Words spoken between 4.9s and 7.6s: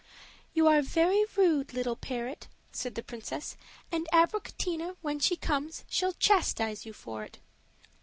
when she comes, shall chastise you for it."